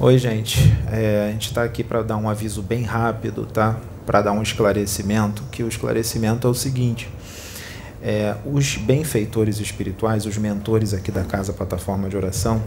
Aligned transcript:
Oi, 0.00 0.16
gente. 0.16 0.58
É, 0.92 1.26
a 1.28 1.32
gente 1.32 1.48
está 1.48 1.64
aqui 1.64 1.82
para 1.82 2.02
dar 2.02 2.16
um 2.16 2.28
aviso 2.28 2.62
bem 2.62 2.82
rápido, 2.82 3.44
tá? 3.46 3.76
Para 4.06 4.22
dar 4.22 4.32
um 4.32 4.42
esclarecimento. 4.42 5.42
Que 5.50 5.62
o 5.62 5.68
esclarecimento 5.68 6.46
é 6.46 6.50
o 6.50 6.54
seguinte: 6.54 7.10
é, 8.02 8.36
os 8.44 8.76
benfeitores 8.76 9.58
espirituais, 9.58 10.24
os 10.24 10.38
mentores 10.38 10.94
aqui 10.94 11.10
da 11.10 11.24
Casa 11.24 11.52
Plataforma 11.52 12.08
de 12.08 12.16
Oração, 12.16 12.62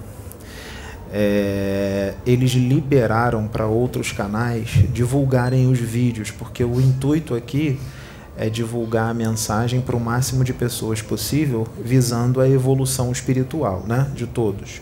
é, 1.12 2.14
eles 2.26 2.52
liberaram 2.52 3.48
para 3.48 3.66
outros 3.66 4.12
canais 4.12 4.70
divulgarem 4.94 5.72
os 5.72 5.80
vídeos, 5.80 6.32
porque 6.32 6.64
o 6.64 6.80
intuito 6.80 7.34
aqui 7.34 7.80
é 8.38 8.50
divulgar 8.50 9.10
a 9.10 9.14
mensagem 9.14 9.82
para 9.82 9.96
o 9.96 10.00
máximo 10.00 10.44
de 10.44 10.54
pessoas 10.54 11.02
possível, 11.02 11.68
visando 11.84 12.42
a 12.42 12.50
evolução 12.50 13.12
espiritual 13.12 13.84
né, 13.88 14.10
de 14.16 14.26
todos. 14.26 14.82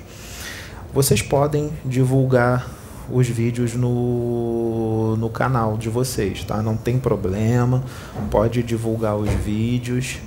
Vocês 0.94 1.22
podem 1.22 1.70
divulgar 1.86 2.68
os 3.12 3.28
vídeos 3.28 3.74
no, 3.74 5.16
no 5.18 5.30
canal 5.30 5.78
de 5.78 5.90
vocês, 5.90 6.44
tá? 6.44 6.62
Não 6.62 6.76
tem 6.76 7.00
problema, 7.00 7.84
pode 8.30 8.64
divulgar 8.64 9.16
os 9.16 9.30
vídeos. 9.30 10.18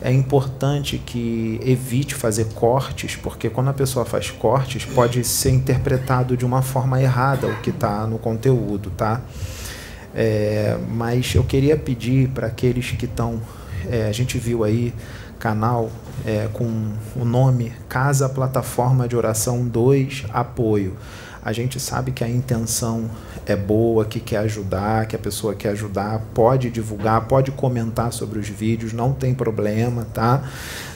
É 0.00 0.12
importante 0.12 0.98
que 0.98 1.58
evite 1.62 2.14
fazer 2.14 2.46
cortes, 2.54 3.16
porque 3.16 3.48
quando 3.48 3.68
a 3.68 3.72
pessoa 3.72 4.04
faz 4.04 4.30
cortes, 4.30 4.84
pode 4.84 5.24
ser 5.24 5.50
interpretado 5.50 6.36
de 6.36 6.44
uma 6.44 6.62
forma 6.62 7.00
errada 7.00 7.46
o 7.46 7.56
que 7.60 7.70
está 7.70 8.06
no 8.06 8.18
conteúdo, 8.18 8.90
tá? 8.90 9.22
É, 10.14 10.78
mas 10.88 11.34
eu 11.34 11.44
queria 11.44 11.76
pedir 11.76 12.28
para 12.28 12.46
aqueles 12.46 12.90
que 12.90 13.04
estão. 13.04 13.40
É, 13.90 14.06
a 14.08 14.12
gente 14.12 14.38
viu 14.38 14.64
aí 14.64 14.94
canal 15.38 15.90
é, 16.24 16.48
com 16.52 16.92
o 17.14 17.24
nome 17.24 17.72
Casa 17.88 18.28
Plataforma 18.28 19.06
de 19.06 19.16
Oração 19.16 19.66
2 19.66 20.26
Apoio. 20.32 20.96
A 21.44 21.52
gente 21.52 21.78
sabe 21.78 22.10
que 22.10 22.24
a 22.24 22.28
intenção 22.28 23.08
é 23.46 23.54
boa, 23.54 24.04
que 24.04 24.18
quer 24.18 24.38
ajudar, 24.38 25.06
que 25.06 25.14
a 25.14 25.18
pessoa 25.18 25.54
quer 25.54 25.68
ajudar, 25.68 26.20
pode 26.34 26.68
divulgar, 26.70 27.28
pode 27.28 27.52
comentar 27.52 28.12
sobre 28.12 28.40
os 28.40 28.48
vídeos, 28.48 28.92
não 28.92 29.12
tem 29.12 29.32
problema, 29.32 30.04
tá? 30.12 30.42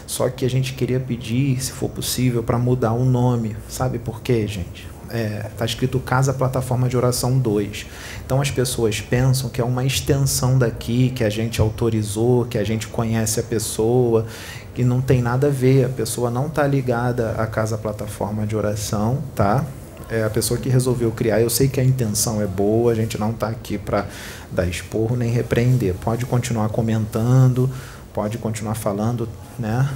Só 0.08 0.28
que 0.28 0.44
a 0.44 0.50
gente 0.50 0.74
queria 0.74 0.98
pedir, 0.98 1.62
se 1.62 1.70
for 1.70 1.88
possível, 1.88 2.42
para 2.42 2.58
mudar 2.58 2.92
o 2.94 3.04
nome. 3.04 3.56
Sabe 3.68 4.00
por 4.00 4.22
quê, 4.22 4.44
gente? 4.48 4.89
É, 5.10 5.50
tá 5.56 5.64
escrito 5.64 5.98
Casa 5.98 6.32
Plataforma 6.32 6.88
de 6.88 6.96
Oração 6.96 7.38
2. 7.38 7.86
Então 8.24 8.40
as 8.40 8.50
pessoas 8.50 9.00
pensam 9.00 9.50
que 9.50 9.60
é 9.60 9.64
uma 9.64 9.84
extensão 9.84 10.58
daqui, 10.58 11.10
que 11.10 11.24
a 11.24 11.30
gente 11.30 11.60
autorizou, 11.60 12.44
que 12.44 12.56
a 12.56 12.64
gente 12.64 12.86
conhece 12.88 13.40
a 13.40 13.42
pessoa, 13.42 14.26
que 14.74 14.84
não 14.84 15.00
tem 15.00 15.20
nada 15.20 15.48
a 15.48 15.50
ver, 15.50 15.86
a 15.86 15.88
pessoa 15.88 16.30
não 16.30 16.46
está 16.46 16.66
ligada 16.66 17.32
à 17.32 17.46
Casa 17.46 17.76
Plataforma 17.76 18.46
de 18.46 18.56
Oração, 18.56 19.22
tá? 19.34 19.64
É 20.08 20.24
a 20.24 20.30
pessoa 20.30 20.58
que 20.58 20.68
resolveu 20.68 21.10
criar. 21.12 21.40
Eu 21.40 21.50
sei 21.50 21.68
que 21.68 21.80
a 21.80 21.84
intenção 21.84 22.42
é 22.42 22.46
boa, 22.46 22.90
a 22.90 22.94
gente 22.94 23.18
não 23.18 23.30
está 23.30 23.48
aqui 23.48 23.78
para 23.78 24.06
dar 24.50 24.66
esporro 24.66 25.16
nem 25.16 25.30
repreender. 25.30 25.94
Pode 25.94 26.26
continuar 26.26 26.68
comentando, 26.68 27.70
pode 28.12 28.38
continuar 28.38 28.74
falando, 28.74 29.28
né? 29.58 29.88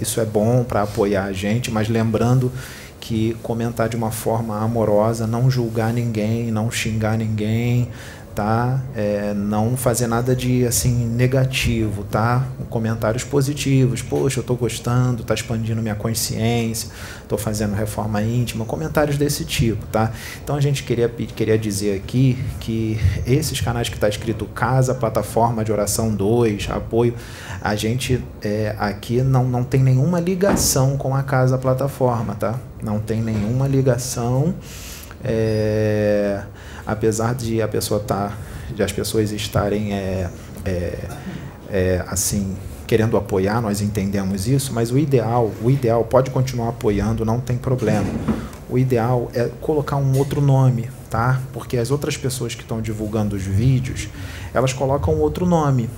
Isso 0.00 0.20
é 0.20 0.24
bom 0.24 0.64
para 0.64 0.82
apoiar 0.82 1.24
a 1.24 1.32
gente, 1.32 1.70
mas 1.70 1.88
lembrando 1.88 2.52
que 3.00 3.36
comentar 3.42 3.88
de 3.88 3.96
uma 3.96 4.10
forma 4.10 4.60
amorosa, 4.60 5.26
não 5.26 5.50
julgar 5.50 5.92
ninguém, 5.92 6.50
não 6.50 6.70
xingar 6.70 7.16
ninguém, 7.16 7.88
tá? 8.34 8.80
É, 8.94 9.34
não 9.34 9.76
fazer 9.76 10.06
nada 10.06 10.34
de 10.34 10.64
assim 10.66 11.06
negativo, 11.06 12.04
tá? 12.04 12.46
Comentários 12.68 13.24
positivos. 13.24 14.02
Poxa, 14.02 14.38
eu 14.38 14.42
estou 14.42 14.56
gostando, 14.56 15.22
está 15.22 15.34
expandindo 15.34 15.82
minha 15.82 15.94
consciência, 15.94 16.90
estou 17.22 17.36
fazendo 17.36 17.74
reforma 17.74 18.22
íntima, 18.22 18.64
comentários 18.64 19.16
desse 19.16 19.44
tipo, 19.44 19.86
tá? 19.86 20.12
Então 20.42 20.56
a 20.56 20.60
gente 20.60 20.84
queria, 20.84 21.08
queria 21.08 21.58
dizer 21.58 21.96
aqui 21.96 22.38
que 22.60 22.98
esses 23.26 23.60
canais 23.60 23.88
que 23.88 23.96
está 23.96 24.08
escrito 24.08 24.44
Casa, 24.46 24.94
Plataforma 24.94 25.64
de 25.64 25.72
Oração 25.72 26.14
2, 26.14 26.68
apoio, 26.70 27.14
a 27.60 27.74
gente 27.74 28.22
é, 28.42 28.74
aqui 28.78 29.22
não, 29.22 29.44
não 29.44 29.64
tem 29.64 29.82
nenhuma 29.82 30.20
ligação 30.20 30.96
com 30.96 31.14
a 31.14 31.22
Casa 31.22 31.58
Plataforma, 31.58 32.34
tá? 32.34 32.58
Não 32.82 32.98
tem 32.98 33.20
nenhuma 33.20 33.66
ligação. 33.66 34.54
É, 35.22 36.42
apesar 36.86 37.34
de 37.34 37.60
a 37.60 37.68
pessoa 37.68 38.00
tá, 38.00 38.36
de 38.74 38.82
as 38.82 38.92
pessoas 38.92 39.32
estarem 39.32 39.92
é, 39.92 40.30
é, 40.64 40.98
é, 41.68 42.04
assim 42.08 42.56
querendo 42.86 43.16
apoiar, 43.16 43.60
nós 43.60 43.80
entendemos 43.80 44.48
isso, 44.48 44.72
mas 44.72 44.90
o 44.90 44.98
ideal, 44.98 45.52
o 45.62 45.70
ideal 45.70 46.02
pode 46.02 46.28
continuar 46.30 46.70
apoiando, 46.70 47.24
não 47.24 47.38
tem 47.38 47.56
problema. 47.56 48.08
O 48.68 48.76
ideal 48.76 49.30
é 49.32 49.48
colocar 49.60 49.94
um 49.94 50.18
outro 50.18 50.40
nome, 50.40 50.90
tá? 51.08 51.40
Porque 51.52 51.76
as 51.76 51.92
outras 51.92 52.16
pessoas 52.16 52.56
que 52.56 52.62
estão 52.62 52.80
divulgando 52.80 53.36
os 53.36 53.42
vídeos, 53.42 54.08
elas 54.52 54.72
colocam 54.72 55.16
outro 55.20 55.46
nome 55.46 55.88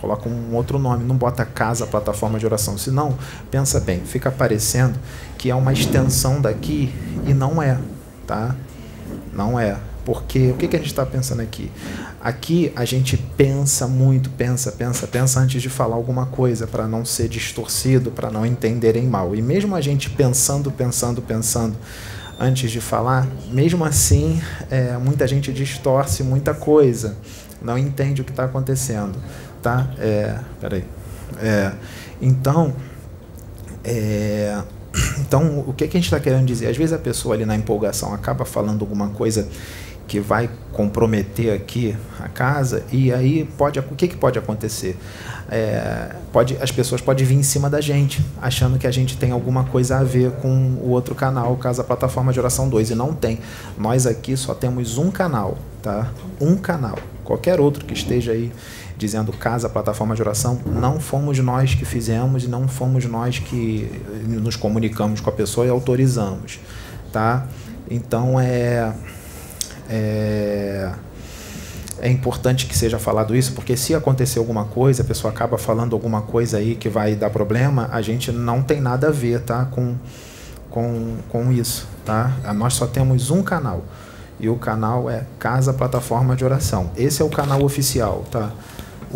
colocam 0.00 0.30
um 0.30 0.54
outro 0.54 0.78
nome, 0.78 1.04
não 1.04 1.16
bota 1.16 1.44
casa, 1.44 1.86
plataforma 1.86 2.38
de 2.38 2.46
oração, 2.46 2.76
senão, 2.76 3.16
pensa 3.50 3.80
bem, 3.80 4.00
fica 4.00 4.30
parecendo 4.30 4.98
que 5.38 5.50
é 5.50 5.54
uma 5.54 5.72
extensão 5.72 6.40
daqui 6.40 6.92
e 7.26 7.34
não 7.34 7.62
é, 7.62 7.78
tá? 8.26 8.54
Não 9.32 9.58
é. 9.58 9.76
Porque 10.04 10.52
o 10.52 10.54
que, 10.54 10.68
que 10.68 10.76
a 10.76 10.78
gente 10.78 10.88
está 10.88 11.04
pensando 11.04 11.42
aqui? 11.42 11.70
Aqui 12.20 12.72
a 12.76 12.84
gente 12.84 13.16
pensa 13.16 13.88
muito, 13.88 14.30
pensa, 14.30 14.70
pensa, 14.70 15.04
pensa 15.04 15.40
antes 15.40 15.60
de 15.60 15.68
falar 15.68 15.96
alguma 15.96 16.26
coisa, 16.26 16.64
para 16.64 16.86
não 16.86 17.04
ser 17.04 17.28
distorcido, 17.28 18.12
para 18.12 18.30
não 18.30 18.46
entenderem 18.46 19.04
mal. 19.04 19.34
E 19.34 19.42
mesmo 19.42 19.74
a 19.74 19.80
gente 19.80 20.08
pensando, 20.08 20.70
pensando, 20.70 21.20
pensando 21.20 21.76
antes 22.38 22.70
de 22.70 22.80
falar, 22.80 23.26
mesmo 23.50 23.84
assim, 23.84 24.40
é, 24.70 24.96
muita 24.96 25.26
gente 25.26 25.52
distorce 25.52 26.22
muita 26.22 26.54
coisa, 26.54 27.16
não 27.60 27.76
entende 27.76 28.22
o 28.22 28.24
que 28.24 28.30
está 28.30 28.44
acontecendo. 28.44 29.18
Tá? 29.66 29.84
É, 29.98 30.38
peraí. 30.60 30.84
É, 31.40 31.72
então, 32.22 32.72
é, 33.82 34.62
então, 35.18 35.64
o 35.66 35.72
que, 35.72 35.88
que 35.88 35.96
a 35.96 36.00
gente 36.00 36.06
está 36.06 36.20
querendo 36.20 36.46
dizer? 36.46 36.68
Às 36.68 36.76
vezes 36.76 36.92
a 36.92 36.98
pessoa 36.98 37.34
ali 37.34 37.44
na 37.44 37.56
empolgação 37.56 38.14
acaba 38.14 38.44
falando 38.44 38.82
alguma 38.82 39.08
coisa 39.08 39.48
que 40.06 40.20
vai 40.20 40.48
comprometer 40.72 41.52
aqui 41.52 41.96
a 42.20 42.28
casa 42.28 42.84
e 42.92 43.12
aí 43.12 43.44
pode 43.58 43.80
o 43.80 43.82
que, 43.96 44.06
que 44.06 44.16
pode 44.16 44.38
acontecer 44.38 44.96
é, 45.50 46.14
pode 46.32 46.56
as 46.60 46.70
pessoas 46.70 47.00
podem 47.00 47.26
vir 47.26 47.34
em 47.34 47.42
cima 47.42 47.68
da 47.68 47.80
gente 47.80 48.24
achando 48.40 48.78
que 48.78 48.86
a 48.86 48.90
gente 48.92 49.16
tem 49.16 49.32
alguma 49.32 49.64
coisa 49.64 49.98
a 49.98 50.04
ver 50.04 50.30
com 50.34 50.76
o 50.80 50.90
outro 50.90 51.12
canal 51.12 51.56
caso 51.56 51.80
a 51.80 51.84
plataforma 51.84 52.32
de 52.32 52.38
oração 52.38 52.68
2 52.68 52.90
e 52.90 52.94
não 52.94 53.12
tem 53.12 53.40
nós 53.76 54.06
aqui 54.06 54.36
só 54.36 54.54
temos 54.54 54.96
um 54.96 55.10
canal 55.10 55.58
tá 55.82 56.08
um 56.40 56.56
canal 56.56 56.96
qualquer 57.24 57.58
outro 57.58 57.84
que 57.84 57.94
esteja 57.94 58.30
aí 58.30 58.52
dizendo 58.96 59.32
casa 59.32 59.68
plataforma 59.68 60.14
de 60.14 60.22
oração 60.22 60.60
não 60.64 60.98
fomos 60.98 61.38
nós 61.38 61.74
que 61.74 61.84
fizemos 61.84 62.44
e 62.44 62.48
não 62.48 62.66
fomos 62.66 63.04
nós 63.04 63.38
que 63.38 63.90
nos 64.26 64.56
comunicamos 64.56 65.20
com 65.20 65.30
a 65.30 65.32
pessoa 65.32 65.66
e 65.66 65.70
autorizamos 65.70 66.58
tá 67.12 67.46
então 67.90 68.40
é 68.40 68.92
é, 69.88 70.92
é 71.98 72.10
importante 72.10 72.66
que 72.66 72.76
seja 72.76 72.98
falado 72.98 73.34
isso, 73.34 73.52
porque 73.52 73.76
se 73.76 73.94
acontecer 73.94 74.38
alguma 74.38 74.64
coisa, 74.64 75.02
a 75.02 75.04
pessoa 75.04 75.32
acaba 75.32 75.56
falando 75.56 75.94
alguma 75.94 76.22
coisa 76.22 76.58
aí 76.58 76.74
que 76.74 76.88
vai 76.88 77.14
dar 77.14 77.30
problema, 77.30 77.88
a 77.92 78.02
gente 78.02 78.32
não 78.32 78.62
tem 78.62 78.80
nada 78.80 79.08
a 79.08 79.10
ver 79.10 79.40
tá, 79.40 79.64
com, 79.66 79.94
com, 80.70 81.16
com 81.28 81.52
isso. 81.52 81.88
Tá? 82.04 82.32
Nós 82.54 82.74
só 82.74 82.86
temos 82.86 83.30
um 83.30 83.42
canal. 83.42 83.84
E 84.38 84.50
o 84.50 84.56
canal 84.56 85.08
é 85.08 85.24
Casa 85.38 85.72
Plataforma 85.72 86.36
de 86.36 86.44
Oração. 86.44 86.90
Esse 86.94 87.22
é 87.22 87.24
o 87.24 87.30
canal 87.30 87.62
oficial, 87.62 88.24
tá? 88.30 88.52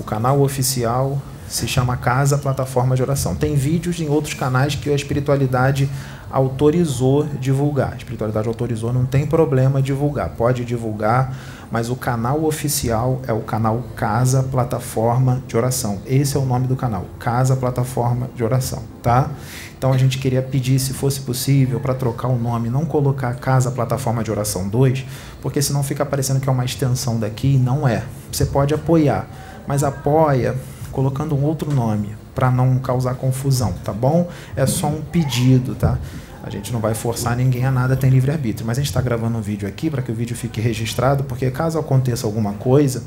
O 0.00 0.02
canal 0.02 0.40
oficial 0.40 1.20
se 1.46 1.68
chama 1.68 1.94
Casa 1.94 2.38
Plataforma 2.38 2.96
de 2.96 3.02
Oração. 3.02 3.34
Tem 3.34 3.54
vídeos 3.54 4.00
em 4.00 4.08
outros 4.08 4.32
canais 4.32 4.74
que 4.74 4.88
a 4.88 4.94
espiritualidade 4.94 5.90
autorizou 6.30 7.24
divulgar. 7.24 7.92
A 7.92 7.96
espiritualidade 7.96 8.48
autorizou, 8.48 8.94
não 8.94 9.04
tem 9.04 9.26
problema 9.26 9.82
divulgar, 9.82 10.30
pode 10.30 10.64
divulgar, 10.64 11.36
mas 11.70 11.90
o 11.90 11.96
canal 11.96 12.44
oficial 12.44 13.20
é 13.26 13.32
o 13.32 13.40
canal 13.40 13.82
Casa 13.94 14.42
Plataforma 14.44 15.42
de 15.46 15.54
Oração. 15.54 15.98
Esse 16.06 16.36
é 16.36 16.40
o 16.40 16.46
nome 16.46 16.66
do 16.66 16.76
canal, 16.76 17.04
Casa 17.18 17.54
Plataforma 17.54 18.30
de 18.34 18.42
Oração, 18.42 18.82
tá? 19.02 19.28
Então 19.76 19.92
a 19.92 19.98
gente 19.98 20.18
queria 20.18 20.40
pedir, 20.40 20.78
se 20.78 20.94
fosse 20.94 21.20
possível, 21.20 21.78
para 21.80 21.94
trocar 21.94 22.28
o 22.28 22.38
nome, 22.38 22.70
não 22.70 22.86
colocar 22.86 23.34
Casa 23.34 23.70
Plataforma 23.70 24.24
de 24.24 24.30
Oração 24.30 24.68
2, 24.68 25.04
porque 25.42 25.60
senão 25.60 25.82
fica 25.82 26.06
parecendo 26.06 26.40
que 26.40 26.48
é 26.48 26.52
uma 26.52 26.64
extensão 26.64 27.18
daqui 27.18 27.54
e 27.54 27.58
não 27.58 27.86
é. 27.86 28.04
Você 28.30 28.46
pode 28.46 28.72
apoiar, 28.72 29.28
mas 29.66 29.84
apoia 29.84 30.56
colocando 30.90 31.34
um 31.34 31.44
outro 31.44 31.72
nome 31.72 32.16
para 32.34 32.50
não 32.50 32.78
causar 32.78 33.14
confusão, 33.14 33.72
tá 33.84 33.92
bom? 33.92 34.28
É 34.56 34.66
só 34.66 34.86
um 34.86 35.02
pedido, 35.02 35.74
tá? 35.74 35.98
A 36.42 36.48
gente 36.48 36.72
não 36.72 36.80
vai 36.80 36.94
forçar 36.94 37.36
ninguém 37.36 37.66
a 37.66 37.70
nada, 37.70 37.96
tem 37.96 38.08
livre-arbítrio. 38.08 38.66
Mas 38.66 38.78
a 38.78 38.80
gente 38.80 38.88
está 38.88 39.00
gravando 39.00 39.36
um 39.36 39.42
vídeo 39.42 39.68
aqui 39.68 39.90
para 39.90 40.00
que 40.00 40.10
o 40.10 40.14
vídeo 40.14 40.34
fique 40.34 40.60
registrado, 40.60 41.24
porque 41.24 41.50
caso 41.50 41.78
aconteça 41.78 42.26
alguma 42.26 42.54
coisa, 42.54 43.04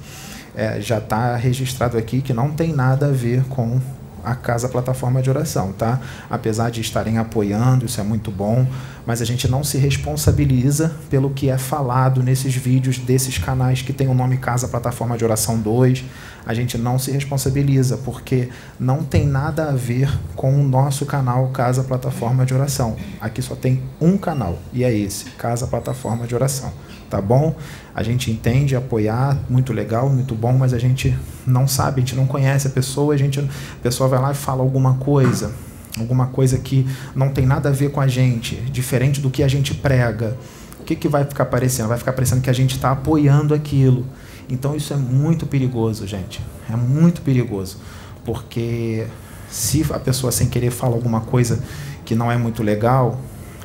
é, 0.55 0.79
já 0.79 0.99
está 0.99 1.35
registrado 1.35 1.97
aqui 1.97 2.21
que 2.21 2.31
não 2.31 2.51
tem 2.51 2.71
nada 2.71 3.07
a 3.07 3.11
ver 3.11 3.43
com 3.45 3.81
a 4.23 4.35
Casa 4.35 4.69
Plataforma 4.69 5.21
de 5.21 5.29
Oração, 5.29 5.73
tá? 5.73 5.99
Apesar 6.29 6.69
de 6.69 6.81
estarem 6.81 7.17
apoiando, 7.17 7.85
isso 7.85 7.99
é 7.99 8.03
muito 8.03 8.31
bom, 8.31 8.65
mas 9.05 9.21
a 9.21 9.25
gente 9.25 9.47
não 9.47 9.63
se 9.63 9.77
responsabiliza 9.77 10.95
pelo 11.09 11.29
que 11.29 11.49
é 11.49 11.57
falado 11.57 12.23
nesses 12.23 12.55
vídeos 12.55 12.97
desses 12.97 13.37
canais 13.37 13.81
que 13.81 13.91
tem 13.91 14.07
o 14.07 14.13
nome 14.13 14.37
Casa 14.37 14.67
Plataforma 14.67 15.17
de 15.17 15.25
Oração 15.25 15.59
2. 15.59 16.03
A 16.45 16.53
gente 16.53 16.77
não 16.77 16.99
se 16.99 17.11
responsabiliza 17.11 17.97
porque 17.97 18.49
não 18.79 19.03
tem 19.03 19.25
nada 19.25 19.69
a 19.69 19.71
ver 19.71 20.09
com 20.35 20.53
o 20.59 20.63
nosso 20.63 21.05
canal 21.05 21.47
Casa 21.49 21.83
Plataforma 21.83 22.45
de 22.45 22.53
Oração. 22.53 22.95
Aqui 23.19 23.41
só 23.41 23.55
tem 23.55 23.83
um 23.99 24.17
canal 24.17 24.57
e 24.71 24.83
é 24.83 24.93
esse, 24.93 25.25
Casa 25.31 25.67
Plataforma 25.67 26.25
de 26.25 26.35
Oração 26.35 26.71
tá 27.13 27.21
bom? 27.21 27.55
A 27.93 28.01
gente 28.01 28.31
entende 28.31 28.75
apoiar, 28.75 29.37
muito 29.47 29.71
legal, 29.71 30.09
muito 30.09 30.33
bom, 30.33 30.53
mas 30.53 30.73
a 30.73 30.79
gente 30.79 31.15
não 31.45 31.67
sabe, 31.67 31.97
a 31.97 31.99
gente 31.99 32.15
não 32.15 32.25
conhece 32.25 32.65
a 32.65 32.71
pessoa, 32.71 33.13
a 33.13 33.17
gente 33.17 33.39
a 33.39 33.83
pessoa 33.83 34.09
vai 34.09 34.19
lá 34.19 34.31
e 34.31 34.33
fala 34.33 34.63
alguma 34.63 34.95
coisa, 34.95 35.51
alguma 35.99 36.25
coisa 36.25 36.57
que 36.57 36.87
não 37.13 37.29
tem 37.29 37.45
nada 37.45 37.69
a 37.69 37.71
ver 37.71 37.91
com 37.91 38.01
a 38.01 38.07
gente, 38.07 38.55
diferente 38.71 39.21
do 39.21 39.29
que 39.29 39.43
a 39.43 39.47
gente 39.47 39.75
prega. 39.75 40.35
O 40.79 40.83
que, 40.83 40.95
que 40.95 41.07
vai 41.07 41.23
ficar 41.23 41.45
parecendo? 41.45 41.87
Vai 41.87 41.99
ficar 41.99 42.13
parecendo 42.13 42.41
que 42.41 42.49
a 42.49 42.53
gente 42.53 42.75
está 42.75 42.91
apoiando 42.91 43.53
aquilo. 43.53 44.03
Então 44.49 44.75
isso 44.75 44.91
é 44.91 44.97
muito 44.97 45.45
perigoso, 45.45 46.07
gente. 46.07 46.41
É 46.67 46.75
muito 46.75 47.21
perigoso. 47.21 47.77
Porque 48.25 49.05
se 49.51 49.85
a 49.93 49.99
pessoa 49.99 50.31
sem 50.31 50.47
querer 50.47 50.71
fala 50.71 50.95
alguma 50.95 51.21
coisa 51.21 51.59
que 52.03 52.15
não 52.15 52.31
é 52.31 52.39
muito 52.39 52.63
legal, 52.63 53.21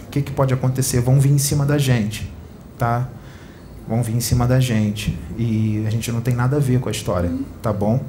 o 0.06 0.10
que, 0.10 0.20
que 0.20 0.32
pode 0.32 0.52
acontecer? 0.52 1.00
Vão 1.00 1.18
vir 1.18 1.32
em 1.32 1.38
cima 1.38 1.64
da 1.64 1.78
gente, 1.78 2.30
tá? 2.76 3.08
Vão 3.88 4.02
vir 4.02 4.14
em 4.14 4.20
cima 4.20 4.46
da 4.46 4.60
gente. 4.60 5.18
E 5.36 5.82
a 5.86 5.90
gente 5.90 6.12
não 6.12 6.20
tem 6.20 6.34
nada 6.34 6.56
a 6.56 6.60
ver 6.60 6.78
com 6.78 6.88
a 6.88 6.92
história, 6.92 7.32
tá 7.62 7.72
bom? 7.72 8.00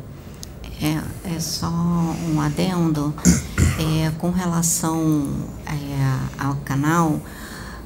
É, 0.81 1.35
é 1.35 1.39
só 1.39 1.69
um 1.69 2.41
adendo. 2.41 3.13
É, 3.79 4.11
com 4.17 4.29
relação 4.29 5.25
é, 5.65 6.43
ao 6.43 6.55
canal, 6.57 7.21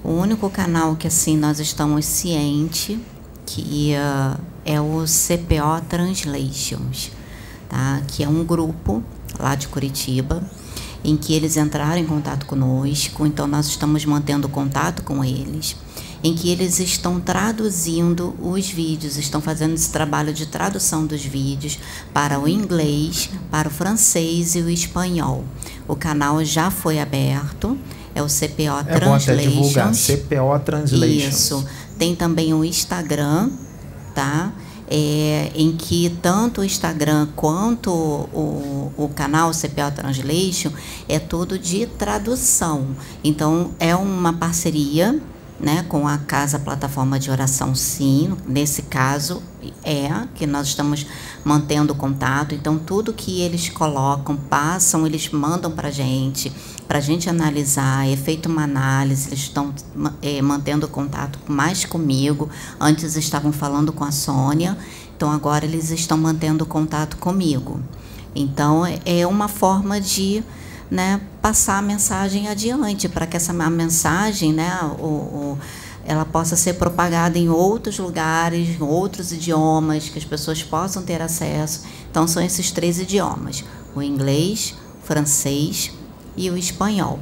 o 0.04 0.10
único 0.10 0.50
canal 0.50 0.96
que 0.96 1.06
assim 1.06 1.38
nós 1.38 1.60
estamos 1.60 2.06
cientes 2.06 2.98
que 3.46 3.94
uh, 3.94 4.40
é 4.66 4.82
o 4.82 5.04
CPO 5.06 5.86
Translations, 5.88 7.12
tá? 7.70 8.02
que 8.08 8.24
é 8.24 8.28
um 8.28 8.44
grupo 8.44 9.04
lá 9.40 9.54
de 9.54 9.68
Curitiba, 9.68 10.42
em 11.04 11.16
que 11.18 11.34
eles 11.34 11.58
entraram 11.58 11.98
em 11.98 12.06
contato 12.06 12.46
conosco, 12.46 13.26
então 13.26 13.46
nós 13.46 13.68
estamos 13.68 14.06
mantendo 14.06 14.48
contato 14.50 15.04
com 15.04 15.24
eles 15.24 15.76
em 16.24 16.34
que 16.34 16.50
eles 16.50 16.80
estão 16.80 17.20
traduzindo 17.20 18.34
os 18.42 18.70
vídeos, 18.70 19.18
estão 19.18 19.42
fazendo 19.42 19.74
esse 19.74 19.92
trabalho 19.92 20.34
de 20.34 20.46
tradução 20.46 21.06
dos 21.06 21.24
vídeos 21.24 21.78
para 22.14 22.40
o 22.40 22.48
inglês, 22.48 23.30
para 23.52 23.68
o 23.68 23.72
francês 23.72 24.56
e 24.56 24.62
o 24.62 24.70
espanhol. 24.70 25.44
O 25.86 25.98
canal 25.98 26.44
já 26.46 26.72
foi 26.72 27.00
aberto, 27.00 27.78
é 28.16 28.22
o 28.22 28.28
CPO 28.28 28.88
é 28.88 29.00
Translations. 29.00 30.08
CPO 30.08 30.60
Translations. 30.64 31.34
Isso. 31.34 31.66
Tem 32.00 32.16
também 32.16 32.54
o 32.54 32.64
Instagram, 32.64 33.50
tá? 34.16 34.54
É, 34.90 35.52
em 35.56 35.72
que 35.72 36.10
tanto 36.22 36.62
o 36.62 36.64
Instagram 36.64 37.28
quanto 37.36 37.90
o, 37.90 38.92
o 38.96 39.10
canal 39.10 39.52
CPO 39.52 39.92
Translation 39.96 40.72
é 41.10 41.18
tudo 41.20 41.58
de 41.58 41.86
tradução. 41.86 42.88
Então, 43.24 43.72
é 43.80 43.96
uma 43.96 44.34
parceria 44.34 45.20
né, 45.64 45.86
com 45.88 46.06
a 46.06 46.18
Casa 46.18 46.60
Plataforma 46.60 47.18
de 47.18 47.32
Oração 47.32 47.74
Sim, 47.74 48.36
nesse 48.46 48.82
caso 48.82 49.42
é 49.82 50.10
que 50.36 50.46
nós 50.46 50.68
estamos 50.68 51.08
mantendo 51.42 51.96
contato, 51.96 52.54
então 52.54 52.78
tudo 52.78 53.14
que 53.14 53.40
eles 53.40 53.70
colocam, 53.70 54.36
passam, 54.36 55.06
eles 55.06 55.30
mandam 55.32 55.72
para 55.72 55.90
gente, 55.90 56.52
para 56.86 56.98
a 56.98 57.02
gente 57.02 57.30
analisar, 57.30 58.06
é 58.06 58.18
feita 58.18 58.50
uma 58.50 58.64
análise, 58.64 59.30
eles 59.30 59.40
estão 59.40 59.74
é, 60.22 60.42
mantendo 60.42 60.86
contato 60.86 61.40
mais 61.48 61.86
comigo, 61.86 62.50
antes 62.78 63.16
estavam 63.16 63.54
falando 63.54 63.94
com 63.94 64.04
a 64.04 64.12
Sônia, 64.12 64.78
então 65.16 65.32
agora 65.32 65.64
eles 65.64 65.92
estão 65.92 66.18
mantendo 66.18 66.66
contato 66.66 67.16
comigo. 67.16 67.80
Então 68.36 68.84
é 69.06 69.26
uma 69.26 69.48
forma 69.48 70.02
de 70.02 70.44
né, 70.94 71.20
passar 71.42 71.80
a 71.80 71.82
mensagem 71.82 72.48
adiante, 72.48 73.10
para 73.10 73.26
que 73.26 73.36
essa 73.36 73.52
mensagem, 73.52 74.54
né, 74.54 74.80
o, 75.00 75.04
o, 75.04 75.58
ela 76.06 76.24
possa 76.24 76.56
ser 76.56 76.74
propagada 76.74 77.36
em 77.40 77.50
outros 77.50 77.98
lugares, 77.98 78.80
em 78.80 78.84
outros 78.84 79.32
idiomas, 79.32 80.08
que 80.10 80.20
as 80.20 80.24
pessoas 80.24 80.62
possam 80.62 81.02
ter 81.02 81.20
acesso. 81.20 81.84
Então, 82.12 82.28
são 82.28 82.44
esses 82.44 82.70
três 82.70 83.00
idiomas: 83.00 83.66
o 83.96 84.04
inglês, 84.04 84.76
o 85.02 85.08
francês 85.08 85.92
e 86.38 86.52
o 86.52 86.56
espanhol. 86.56 87.20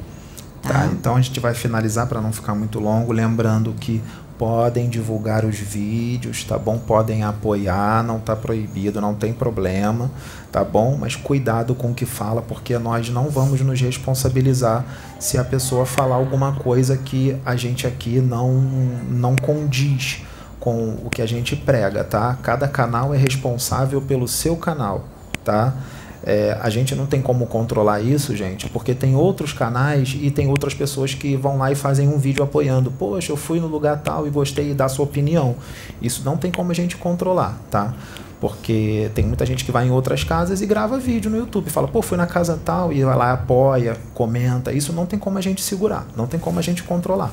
Tá? 0.60 0.68
tá 0.68 0.86
então 0.92 1.16
a 1.16 1.20
gente 1.22 1.40
vai 1.40 1.54
finalizar 1.54 2.06
para 2.06 2.20
não 2.20 2.30
ficar 2.30 2.54
muito 2.54 2.78
longo, 2.78 3.10
lembrando 3.10 3.72
que 3.72 4.02
podem 4.38 4.88
divulgar 4.88 5.44
os 5.44 5.56
vídeos, 5.56 6.44
tá 6.44 6.58
bom? 6.58 6.78
Podem 6.78 7.22
apoiar, 7.22 8.02
não 8.02 8.18
está 8.18 8.34
proibido, 8.34 9.00
não 9.00 9.14
tem 9.14 9.32
problema, 9.32 10.10
tá 10.50 10.64
bom? 10.64 10.96
Mas 10.98 11.16
cuidado 11.16 11.74
com 11.74 11.90
o 11.90 11.94
que 11.94 12.06
fala, 12.06 12.42
porque 12.42 12.78
nós 12.78 13.08
não 13.08 13.28
vamos 13.30 13.60
nos 13.60 13.80
responsabilizar 13.80 14.84
se 15.18 15.38
a 15.38 15.44
pessoa 15.44 15.86
falar 15.86 16.16
alguma 16.16 16.52
coisa 16.56 16.96
que 16.96 17.36
a 17.44 17.56
gente 17.56 17.86
aqui 17.86 18.20
não, 18.20 18.52
não 18.52 19.36
condiz 19.36 20.22
com 20.58 20.96
o 21.04 21.10
que 21.10 21.20
a 21.20 21.26
gente 21.26 21.56
prega, 21.56 22.04
tá? 22.04 22.38
Cada 22.42 22.68
canal 22.68 23.12
é 23.12 23.16
responsável 23.16 24.00
pelo 24.00 24.28
seu 24.28 24.56
canal, 24.56 25.04
tá? 25.44 25.74
É, 26.24 26.56
a 26.60 26.70
gente 26.70 26.94
não 26.94 27.06
tem 27.06 27.20
como 27.20 27.46
controlar 27.46 28.00
isso, 28.00 28.36
gente, 28.36 28.68
porque 28.68 28.94
tem 28.94 29.16
outros 29.16 29.52
canais 29.52 30.16
e 30.20 30.30
tem 30.30 30.48
outras 30.48 30.72
pessoas 30.72 31.14
que 31.14 31.36
vão 31.36 31.58
lá 31.58 31.72
e 31.72 31.74
fazem 31.74 32.08
um 32.08 32.18
vídeo 32.18 32.44
apoiando. 32.44 32.90
Poxa, 32.92 33.32
eu 33.32 33.36
fui 33.36 33.58
no 33.58 33.66
lugar 33.66 34.00
tal 34.02 34.26
e 34.26 34.30
gostei 34.30 34.72
dá 34.72 34.88
sua 34.88 35.04
opinião. 35.04 35.56
Isso 36.00 36.22
não 36.24 36.36
tem 36.36 36.50
como 36.50 36.70
a 36.70 36.74
gente 36.74 36.96
controlar, 36.96 37.58
tá? 37.70 37.92
Porque 38.40 39.10
tem 39.14 39.24
muita 39.24 39.46
gente 39.46 39.64
que 39.64 39.70
vai 39.70 39.86
em 39.86 39.90
outras 39.90 40.24
casas 40.24 40.60
e 40.60 40.66
grava 40.66 40.98
vídeo 40.98 41.30
no 41.30 41.36
YouTube. 41.36 41.70
Fala, 41.70 41.86
pô, 41.86 42.02
fui 42.02 42.16
na 42.16 42.26
casa 42.26 42.58
tal 42.64 42.92
e 42.92 43.04
vai 43.04 43.16
lá, 43.16 43.32
apoia, 43.32 43.96
comenta. 44.14 44.72
Isso 44.72 44.92
não 44.92 45.06
tem 45.06 45.18
como 45.18 45.38
a 45.38 45.40
gente 45.40 45.62
segurar, 45.62 46.06
não 46.16 46.26
tem 46.26 46.38
como 46.38 46.58
a 46.58 46.62
gente 46.62 46.82
controlar, 46.82 47.32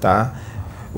tá? 0.00 0.34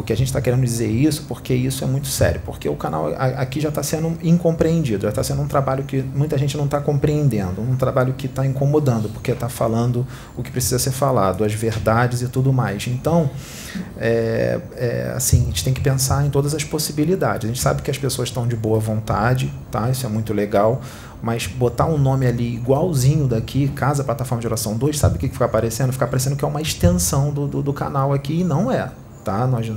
O 0.00 0.02
que 0.02 0.14
a 0.14 0.16
gente 0.16 0.28
está 0.28 0.40
querendo 0.40 0.64
dizer 0.64 0.88
isso 0.88 1.24
porque 1.28 1.52
isso 1.52 1.84
é 1.84 1.86
muito 1.86 2.08
sério, 2.08 2.40
porque 2.42 2.66
o 2.66 2.74
canal 2.74 3.08
aqui 3.36 3.60
já 3.60 3.68
está 3.68 3.82
sendo 3.82 4.16
incompreendido, 4.22 5.02
já 5.02 5.10
está 5.10 5.22
sendo 5.22 5.42
um 5.42 5.46
trabalho 5.46 5.84
que 5.84 6.00
muita 6.00 6.38
gente 6.38 6.56
não 6.56 6.64
está 6.64 6.80
compreendendo, 6.80 7.60
um 7.60 7.76
trabalho 7.76 8.14
que 8.14 8.24
está 8.24 8.46
incomodando, 8.46 9.10
porque 9.10 9.30
está 9.30 9.50
falando 9.50 10.06
o 10.38 10.42
que 10.42 10.50
precisa 10.50 10.78
ser 10.78 10.92
falado, 10.92 11.44
as 11.44 11.52
verdades 11.52 12.22
e 12.22 12.28
tudo 12.28 12.50
mais. 12.50 12.86
Então, 12.86 13.28
é, 13.98 14.58
é, 14.74 15.12
assim, 15.14 15.42
a 15.42 15.44
gente 15.46 15.64
tem 15.64 15.74
que 15.74 15.82
pensar 15.82 16.24
em 16.24 16.30
todas 16.30 16.54
as 16.54 16.64
possibilidades. 16.64 17.44
A 17.44 17.48
gente 17.48 17.60
sabe 17.60 17.82
que 17.82 17.90
as 17.90 17.98
pessoas 17.98 18.30
estão 18.30 18.48
de 18.48 18.56
boa 18.56 18.80
vontade, 18.80 19.52
tá? 19.70 19.90
Isso 19.90 20.06
é 20.06 20.08
muito 20.08 20.32
legal, 20.32 20.80
mas 21.22 21.46
botar 21.46 21.84
um 21.84 21.98
nome 21.98 22.26
ali 22.26 22.54
igualzinho 22.54 23.28
daqui, 23.28 23.68
Casa 23.68 24.02
Plataforma 24.02 24.40
de 24.40 24.46
Oração 24.46 24.78
2, 24.78 24.98
sabe 24.98 25.16
o 25.16 25.18
que 25.18 25.28
fica 25.28 25.44
aparecendo? 25.44 25.92
Fica 25.92 26.06
aparecendo 26.06 26.36
que 26.36 26.44
é 26.44 26.48
uma 26.48 26.62
extensão 26.62 27.30
do, 27.30 27.46
do, 27.46 27.62
do 27.62 27.72
canal 27.74 28.14
aqui 28.14 28.40
e 28.40 28.44
não 28.44 28.72
é 28.72 28.90
tá? 29.24 29.46
Nós, 29.46 29.70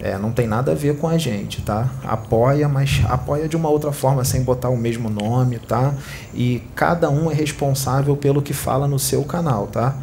é, 0.00 0.16
não 0.18 0.32
tem 0.32 0.46
nada 0.46 0.72
a 0.72 0.74
ver 0.74 0.96
com 0.98 1.08
a 1.08 1.18
gente, 1.18 1.62
tá? 1.62 1.88
Apoia, 2.04 2.68
mas 2.68 3.02
apoia 3.08 3.48
de 3.48 3.56
uma 3.56 3.68
outra 3.68 3.92
forma, 3.92 4.24
sem 4.24 4.42
botar 4.42 4.68
o 4.68 4.76
mesmo 4.76 5.08
nome, 5.10 5.58
tá? 5.58 5.94
E 6.34 6.62
cada 6.74 7.10
um 7.10 7.30
é 7.30 7.34
responsável 7.34 8.16
pelo 8.16 8.42
que 8.42 8.52
fala 8.52 8.88
no 8.88 8.98
seu 8.98 9.24
canal, 9.24 9.66
tá? 9.66 9.94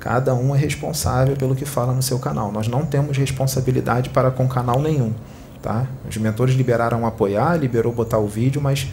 Cada 0.00 0.34
um 0.34 0.54
é 0.54 0.58
responsável 0.58 1.36
pelo 1.36 1.56
que 1.56 1.64
fala 1.64 1.92
no 1.92 2.02
seu 2.02 2.18
canal. 2.18 2.52
Nós 2.52 2.68
não 2.68 2.84
temos 2.84 3.16
responsabilidade 3.16 4.10
para 4.10 4.30
com 4.30 4.48
canal 4.48 4.80
nenhum, 4.80 5.12
tá? 5.60 5.86
Os 6.08 6.16
mentores 6.16 6.54
liberaram 6.54 7.04
apoiar, 7.06 7.56
liberou 7.56 7.92
botar 7.92 8.18
o 8.18 8.26
vídeo, 8.26 8.60
mas 8.60 8.88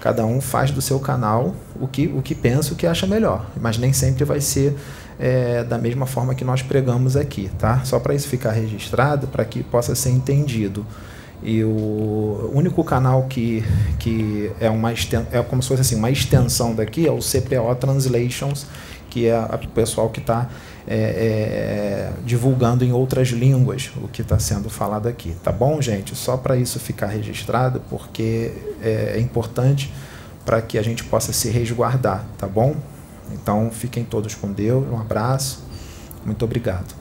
cada 0.00 0.24
um 0.24 0.40
faz 0.40 0.70
do 0.70 0.80
seu 0.80 0.98
canal 0.98 1.54
o 1.78 1.86
que, 1.86 2.06
o 2.06 2.22
que 2.22 2.34
pensa, 2.34 2.72
o 2.72 2.76
que 2.76 2.86
acha 2.86 3.06
melhor. 3.06 3.46
Mas 3.60 3.78
nem 3.78 3.92
sempre 3.92 4.24
vai 4.24 4.40
ser 4.40 4.76
é, 5.18 5.62
da 5.62 5.76
mesma 5.76 6.06
forma 6.06 6.34
que 6.34 6.44
nós 6.44 6.62
pregamos 6.62 7.16
aqui, 7.16 7.50
tá? 7.58 7.82
Só 7.84 8.00
para 8.00 8.14
isso 8.14 8.26
ficar 8.26 8.52
registrado, 8.52 9.26
para 9.26 9.44
que 9.44 9.62
possa 9.62 9.94
ser 9.94 10.10
entendido. 10.10 10.86
E 11.42 11.64
o 11.64 12.50
único 12.52 12.84
canal 12.84 13.24
que, 13.24 13.64
que 13.98 14.50
é, 14.60 14.68
uma 14.68 14.92
é 14.92 15.42
como 15.48 15.62
se 15.62 15.68
fosse 15.68 15.80
assim, 15.80 15.96
uma 15.96 16.10
extensão 16.10 16.74
daqui 16.74 17.06
é 17.06 17.10
o 17.10 17.18
CPO 17.18 17.74
Translations, 17.78 18.66
que 19.10 19.26
é 19.26 19.38
o 19.38 19.68
pessoal 19.68 20.08
que 20.08 20.20
está 20.20 20.48
é, 20.86 20.94
é, 20.96 22.12
divulgando 22.24 22.84
em 22.84 22.92
outras 22.92 23.28
línguas 23.28 23.90
o 24.02 24.08
que 24.08 24.22
está 24.22 24.38
sendo 24.38 24.70
falado 24.70 25.08
aqui. 25.08 25.36
Tá 25.42 25.52
bom, 25.52 25.82
gente? 25.82 26.14
Só 26.14 26.36
para 26.36 26.56
isso 26.56 26.78
ficar 26.78 27.08
registrado, 27.08 27.82
porque 27.90 28.52
é, 28.80 29.14
é 29.16 29.20
importante 29.20 29.92
para 30.46 30.62
que 30.62 30.78
a 30.78 30.82
gente 30.82 31.04
possa 31.04 31.32
se 31.32 31.50
resguardar, 31.50 32.24
tá 32.38 32.46
bom? 32.46 32.74
Então, 33.32 33.70
fiquem 33.70 34.04
todos 34.04 34.34
com 34.34 34.50
Deus. 34.52 34.86
Um 34.90 34.98
abraço. 34.98 35.62
Muito 36.24 36.44
obrigado. 36.44 36.99